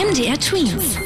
[0.00, 0.96] MDR Twins.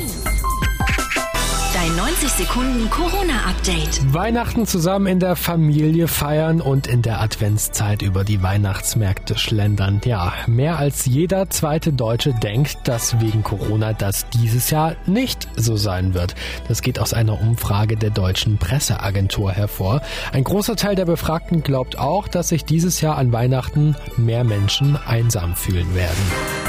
[1.74, 4.14] Dein 90 Sekunden Corona-Update.
[4.14, 10.00] Weihnachten zusammen in der Familie feiern und in der Adventszeit über die Weihnachtsmärkte schlendern.
[10.04, 15.76] Ja, mehr als jeder zweite Deutsche denkt, dass wegen Corona das dieses Jahr nicht so
[15.76, 16.36] sein wird.
[16.68, 20.02] Das geht aus einer Umfrage der deutschen Presseagentur hervor.
[20.32, 24.96] Ein großer Teil der Befragten glaubt auch, dass sich dieses Jahr an Weihnachten mehr Menschen
[25.04, 26.63] einsam fühlen werden.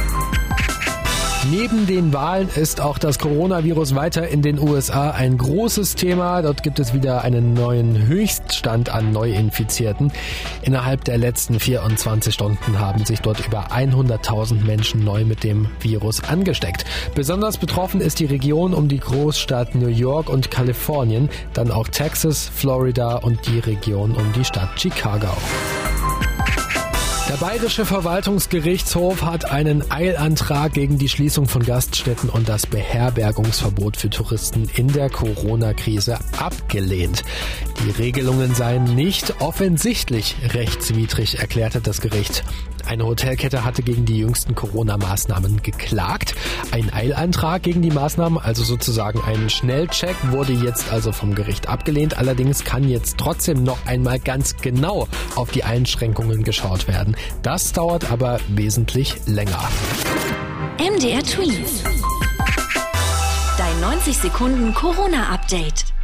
[1.52, 6.42] Neben den Wahlen ist auch das Coronavirus weiter in den USA ein großes Thema.
[6.42, 10.12] Dort gibt es wieder einen neuen Höchststand an Neuinfizierten.
[10.64, 16.24] Innerhalb der letzten 24 Stunden haben sich dort über 100.000 Menschen neu mit dem Virus
[16.24, 16.86] angesteckt.
[17.14, 22.50] Besonders betroffen ist die Region um die Großstadt New York und Kalifornien, dann auch Texas,
[22.54, 25.30] Florida und die Region um die Stadt Chicago.
[27.36, 34.10] Der Bayerische Verwaltungsgerichtshof hat einen Eilantrag gegen die Schließung von Gaststätten und das Beherbergungsverbot für
[34.10, 37.26] Touristen in der Corona-Krise abgelehnt.
[37.84, 42.46] Die Regelungen seien nicht offensichtlich rechtswidrig, erklärte das Gericht.
[42.88, 46.36] Eine Hotelkette hatte gegen die jüngsten Corona-Maßnahmen geklagt.
[46.72, 52.18] Ein Eilantrag gegen die Maßnahmen, also sozusagen ein Schnellcheck, wurde jetzt also vom Gericht abgelehnt.
[52.18, 57.16] Allerdings kann jetzt trotzdem noch einmal ganz genau auf die Einschränkungen geschaut werden.
[57.42, 59.70] Das dauert aber wesentlich länger.
[60.78, 61.68] MDR Tweet.
[63.58, 65.95] Dein 90 Sekunden Corona-Update.